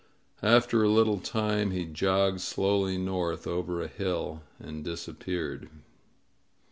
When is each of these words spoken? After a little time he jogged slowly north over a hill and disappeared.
After 0.41 0.81
a 0.81 0.89
little 0.89 1.19
time 1.19 1.69
he 1.69 1.85
jogged 1.85 2.41
slowly 2.41 2.97
north 2.97 3.45
over 3.45 3.83
a 3.83 3.87
hill 3.87 4.41
and 4.57 4.83
disappeared. 4.83 5.69